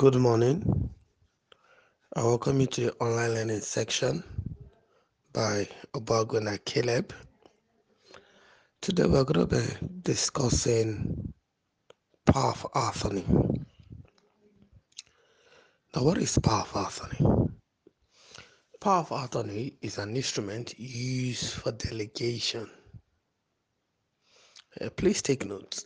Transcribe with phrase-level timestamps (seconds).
[0.00, 0.90] Good morning.
[2.14, 4.22] I welcome you to the online learning section
[5.32, 7.12] by Obaguna Caleb.
[8.80, 11.34] Today we're going to be discussing
[12.76, 13.24] attorney.
[15.96, 16.38] Now, what is
[19.10, 22.70] of attorney is an instrument used for delegation.
[24.80, 25.84] Uh, please take note.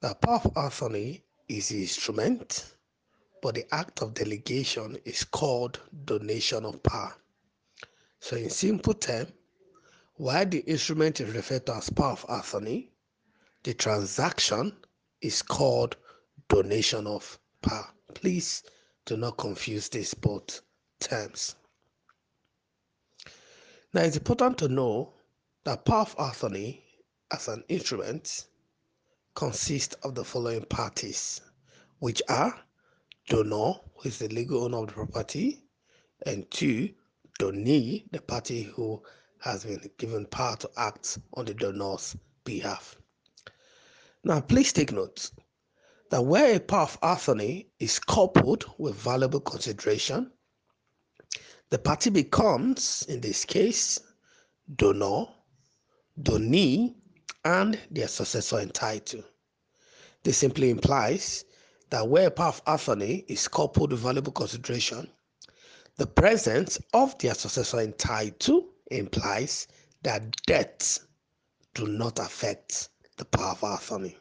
[0.00, 0.16] The
[0.56, 2.74] attorney is the instrument,
[3.42, 7.14] but the act of delegation is called donation of power.
[8.20, 9.32] So, in simple terms,
[10.14, 12.90] while the instrument is referred to as power of attorney,
[13.62, 14.76] the transaction
[15.20, 15.96] is called
[16.48, 17.88] donation of power.
[18.14, 18.62] Please
[19.04, 20.62] do not confuse these both
[21.00, 21.56] terms.
[23.92, 25.12] Now, it's important to know
[25.64, 26.82] that power of attorney
[27.32, 28.46] as an instrument
[29.36, 31.42] consists of the following parties,
[32.00, 32.58] which are
[33.28, 35.62] donor, who is the legal owner of the property,
[36.24, 36.88] and two,
[37.38, 39.00] donee, the party who
[39.38, 42.96] has been given power to act on the donor's behalf.
[44.24, 45.30] Now, please take note
[46.10, 50.32] that where a power of attorney is coupled with valuable consideration,
[51.68, 53.98] the party becomes, in this case,
[54.76, 55.26] donor,
[56.22, 56.94] donee,
[57.46, 59.22] and their successor in title.
[60.24, 61.44] This simply implies
[61.90, 65.08] that where a power of attorney is coupled with valuable consideration,
[65.96, 69.68] the presence of their successor in title implies
[70.02, 71.06] that debts
[71.74, 74.16] do not affect the power of attorney.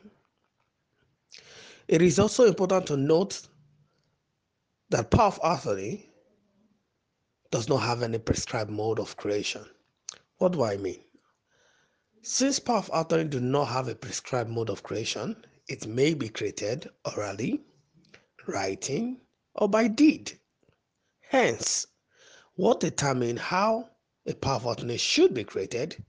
[1.87, 3.41] It is also important to note
[4.91, 6.11] that power of attorney
[7.49, 9.65] does not have any prescribed mode of creation.
[10.37, 11.04] What do I mean?
[12.27, 16.27] Since power of attorney do not have a prescribed mode of creation, it may be
[16.27, 17.61] created orally,
[18.47, 19.21] writing,
[19.53, 20.39] or by deed.
[21.19, 21.85] Hence,
[22.55, 23.91] what determines how
[24.25, 26.03] a power of attorney should be created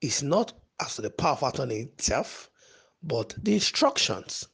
[0.00, 2.50] is not as to the power of attorney itself,
[3.00, 4.48] but the instructions.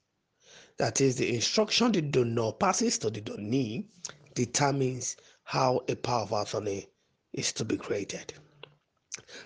[0.77, 3.89] That is, the instruction the donor passes to the donee
[4.35, 6.91] determines how a power of attorney
[7.33, 8.35] is to be created.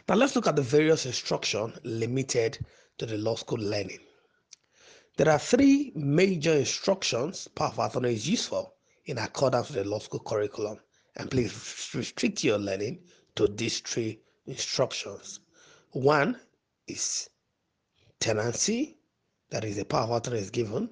[0.09, 2.59] Now let's look at the various instruction limited
[2.99, 4.01] to the law school learning.
[5.17, 7.49] There are three major instructions
[7.79, 8.75] attorney is useful
[9.07, 10.79] in accordance with the law school curriculum.
[11.17, 13.05] And please restrict your learning
[13.37, 15.41] to these three instructions.
[15.93, 16.41] One
[16.89, 17.31] is
[18.19, 18.99] tenancy,
[19.51, 20.91] that is, the power of attorney is given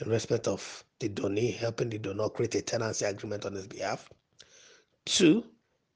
[0.00, 4.08] in respect of the donee, helping the donor create a tenancy agreement on his behalf.
[5.04, 5.44] Two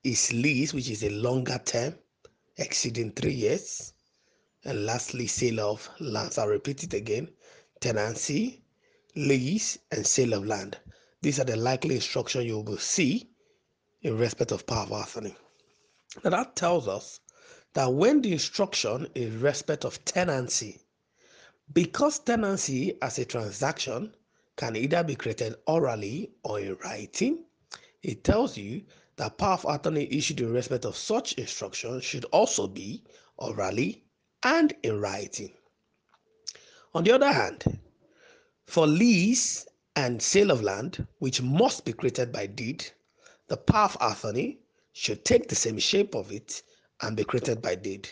[0.03, 1.94] is lease, which is a longer term
[2.57, 3.93] exceeding three years.
[4.65, 6.39] And lastly, sale of lands.
[6.39, 7.29] I'll repeat it again
[7.81, 8.63] tenancy,
[9.17, 10.79] lease, and sale of land.
[11.21, 13.31] These are the likely instruction you will see
[14.03, 15.37] in respect of power of attorney.
[16.25, 17.21] Now that tells us
[17.75, 20.81] that when the instruction is respect of tenancy,
[21.73, 24.15] because tenancy as a transaction
[24.57, 27.45] can either be created orally or in writing,
[28.03, 28.83] it tells you
[29.17, 33.03] that power of attorney issued in respect of such instruction should also be
[33.37, 34.03] orally
[34.43, 35.53] and in writing.
[36.95, 37.78] On the other hand,
[38.67, 42.84] for lease and sale of land, which must be created by deed,
[43.49, 44.59] the power of attorney
[44.93, 46.62] should take the same shape of it
[47.01, 48.09] and be created by deed.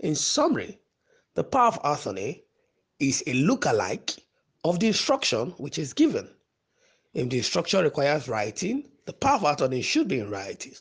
[0.00, 0.80] In summary,
[1.34, 2.44] the power of attorney
[2.98, 4.12] is a look-alike
[4.64, 6.28] of the instruction which is given.
[7.14, 10.74] If the instruction requires writing, the power of attorney should be in writing.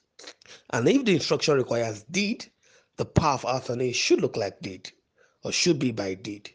[0.72, 2.52] And if the instruction requires deed,
[2.98, 4.92] the power of attorney should look like deed
[5.44, 6.52] or should be by deed.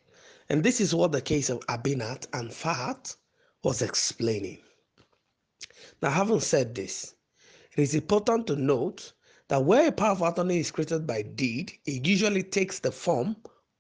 [0.49, 3.16] And this is what the case of Abinat and Farhat
[3.65, 4.59] was explaining.
[6.03, 7.15] Now, having said this,
[7.77, 9.12] it is important to note
[9.48, 13.37] that where a power of attorney is created by deed, it usually takes the form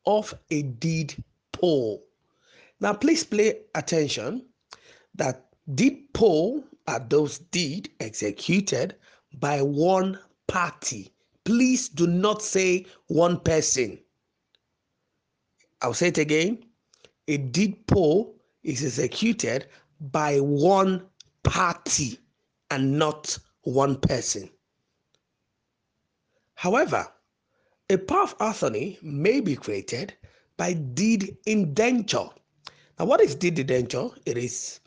[0.06, 1.14] of a deed
[1.52, 2.04] poll.
[2.80, 4.46] Now, please pay attention
[5.14, 8.96] that deed poll are those deed executed
[9.38, 11.12] by one party.
[11.44, 13.98] Please do not say one person.
[15.82, 16.64] I'll say it again.
[17.28, 19.66] A deed poll is executed
[20.00, 21.06] by one
[21.42, 22.18] party
[22.70, 24.50] and not one person.
[26.54, 27.06] However,
[27.90, 30.14] a power of attorney may be created
[30.56, 32.28] by deed indenture.
[32.98, 34.08] Now, what is deed indenture?
[34.24, 34.80] It is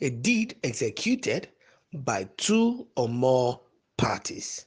[0.00, 1.48] a deed executed
[1.92, 3.60] by two or more
[3.96, 4.66] parties.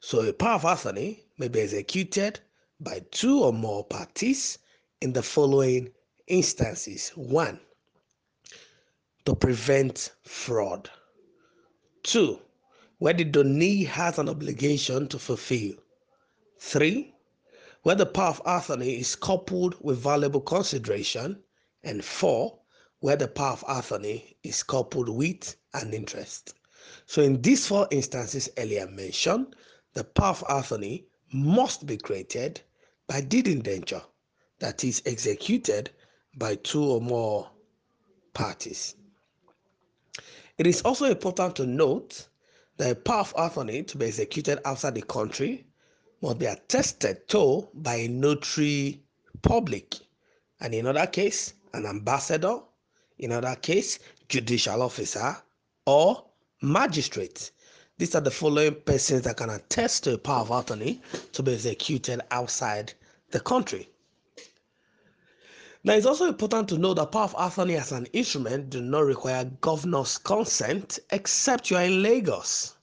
[0.00, 2.40] So, a power of attorney may be executed
[2.80, 4.58] by two or more parties
[5.00, 5.90] in the following
[6.26, 7.10] instances.
[7.10, 7.60] One,
[9.24, 10.90] to prevent fraud.
[12.02, 12.40] Two,
[12.98, 15.74] where the donee has an obligation to fulfill.
[16.58, 17.14] Three,
[17.82, 21.42] where the power of attorney is coupled with valuable consideration.
[21.82, 22.58] And four,
[23.04, 26.54] where the power of attorney is coupled with an interest.
[27.04, 29.56] So, in these four instances earlier mentioned,
[29.92, 32.62] the power of attorney must be created
[33.06, 34.00] by deed indenture,
[34.58, 35.90] that is executed
[36.38, 37.50] by two or more
[38.32, 38.94] parties.
[40.56, 42.26] It is also important to note
[42.78, 45.66] that a power of attorney to be executed outside the country
[46.22, 49.02] must be attested to by a notary
[49.42, 49.94] public,
[50.60, 52.60] and in other case, an ambassador,
[53.18, 55.36] in other case, judicial officer
[55.86, 56.24] or
[56.62, 57.50] magistrate.
[57.98, 61.00] These are the following persons that can attest to a power of attorney
[61.32, 62.92] to be executed outside
[63.30, 63.88] the country.
[65.84, 69.04] Now, it's also important to know that power of attorney as an instrument do not
[69.04, 72.74] require governor's consent except you are in Lagos.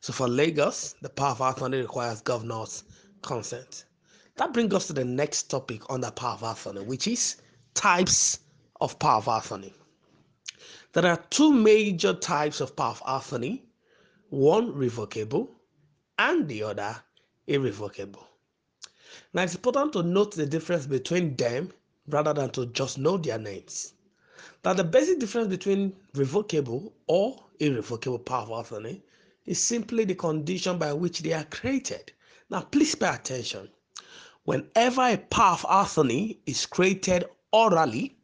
[0.00, 2.82] So for Lagos, the power of attorney requires governor's
[3.22, 3.84] consent.
[4.36, 7.36] That brings us to the next topic on the power of attorney, which is
[7.74, 8.40] types
[8.80, 9.72] of power of attorney.
[10.92, 13.64] There are two major types of power of attorney,
[14.30, 15.50] one revocable
[16.18, 17.02] and the other
[17.46, 18.26] irrevocable.
[19.32, 21.72] Now it's important to note the difference between them
[22.06, 23.92] rather than to just know their names.
[24.64, 29.02] Now, the basic difference between revocable or irrevocable power of attorney
[29.46, 32.12] is simply the condition by which they are created.
[32.50, 33.70] Now, please pay attention.
[34.44, 38.17] Whenever a power of attorney is created orally,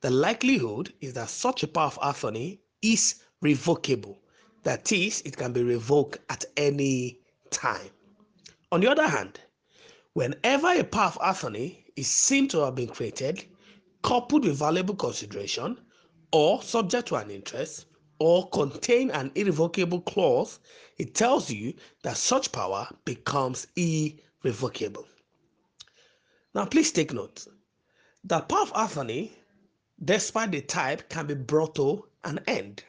[0.00, 4.22] the likelihood is that such a power of attorney is revocable.
[4.62, 7.20] That is, it can be revoked at any
[7.50, 7.90] time.
[8.72, 9.40] On the other hand,
[10.12, 13.46] whenever a power of attorney is seen to have been created,
[14.02, 15.78] coupled with valuable consideration,
[16.32, 17.86] or subject to an interest,
[18.18, 20.60] or contain an irrevocable clause,
[20.98, 25.06] it tells you that such power becomes irrevocable.
[26.54, 27.46] Now, please take note
[28.24, 29.32] that power of attorney,
[30.04, 32.84] despite the type, can be brought to an end.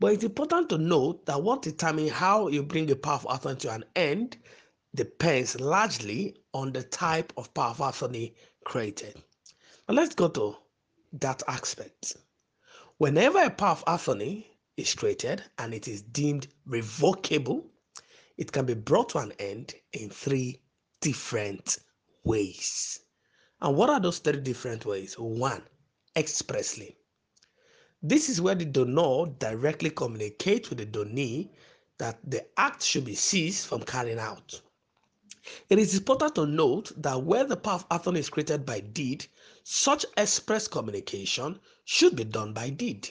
[0.00, 3.60] But it's important to note that what determines how you bring a power of attorney
[3.60, 4.36] to an end
[4.94, 8.34] depends largely on the type of power of attorney
[8.64, 9.22] created.
[9.88, 10.56] Now let's go to
[11.20, 12.16] that aspect.
[12.98, 14.46] Whenever a power of attorney
[14.76, 17.64] is created and it is deemed revocable,
[18.36, 20.60] it can be brought to an end in three
[21.00, 21.78] different
[22.24, 23.00] ways.
[23.60, 25.14] And what are those three different ways?
[25.14, 25.62] One,
[26.16, 26.96] expressly.
[28.02, 31.50] This is where the donor directly communicates with the donee
[31.98, 34.60] that the act should be ceased from carrying out.
[35.68, 39.26] It is important to note that where the power of attorney is created by deed,
[39.62, 43.08] such express communication should be done by deed.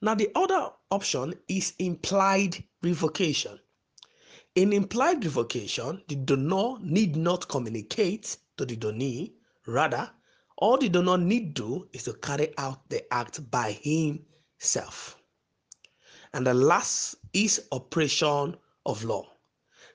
[0.00, 3.60] Now, the other option is implied revocation.
[4.54, 9.32] In implied revocation, the donor need not communicate to the donee.
[9.66, 10.10] Rather,
[10.58, 15.16] all the donor need do is to carry out the act by himself.
[16.34, 18.56] And the last is operation
[18.86, 19.28] of law.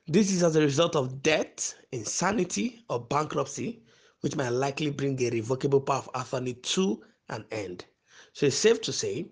[0.07, 3.83] This is as a result of death, insanity, or bankruptcy,
[4.21, 7.85] which might likely bring a revocable power of attorney to an end.
[8.33, 9.27] So it's safe to say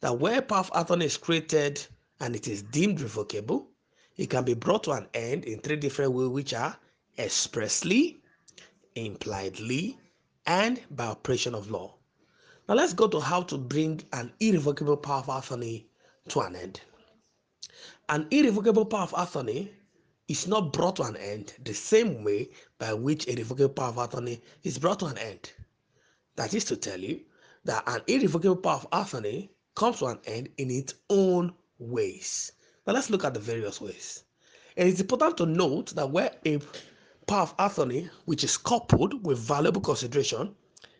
[0.00, 1.84] that where power of attorney is created
[2.20, 3.70] and it is deemed revocable,
[4.16, 6.76] it can be brought to an end in three different ways, which are
[7.18, 8.22] expressly,
[8.94, 9.98] impliedly,
[10.46, 11.94] and by operation of law.
[12.68, 15.88] Now let's go to how to bring an irrevocable power of attorney
[16.28, 16.80] to an end.
[18.08, 19.72] An irrevocable power of attorney
[20.28, 23.98] is not brought to an end the same way by which a revocable power of
[23.98, 25.52] attorney is brought to an end.
[26.36, 27.20] That is to tell you
[27.64, 32.52] that an irrevocable power of attorney comes to an end in its own ways.
[32.86, 34.24] Now let's look at the various ways.
[34.76, 36.60] It is important to note that where a
[37.30, 40.52] power of attorney, which is coupled with valuable consideration,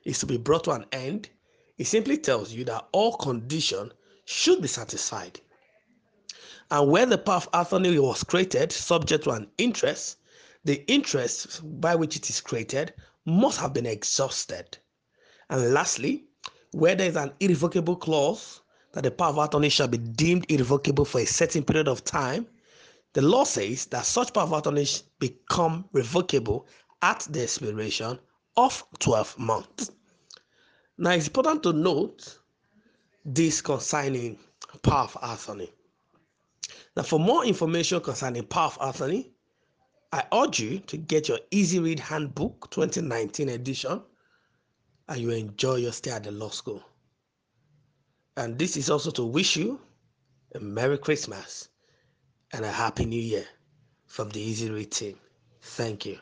[0.04, 1.28] is to be brought to an end,
[1.76, 3.92] it simply tells you that all condition
[4.26, 5.40] should be satisfied
[6.70, 10.18] and where the power of attorney was created, subject to an interest,
[10.64, 12.94] the interest by which it is created
[13.26, 14.78] must have been exhausted.
[15.48, 16.26] And lastly,
[16.70, 18.60] where there is an irrevocable clause
[18.92, 22.46] that the power of attorney shall be deemed irrevocable for a certain period of time,
[23.12, 24.86] the law says that such power of attorney
[25.18, 26.66] become revocable
[27.02, 28.18] at the expiration
[28.56, 29.90] of 12 months.
[30.98, 32.38] Now, it's important to note
[33.24, 34.38] this concerning
[34.82, 35.72] power of attorney.
[36.96, 39.32] Now, for more information concerning Power of Attorney,
[40.12, 44.02] I urge you to get your Easy Read Handbook 2019 edition
[45.08, 46.82] and you enjoy your stay at the law school.
[48.36, 49.80] And this is also to wish you
[50.54, 51.68] a Merry Christmas
[52.52, 53.46] and a Happy New Year
[54.06, 55.18] from the Easy Read team.
[55.62, 56.18] Thank you.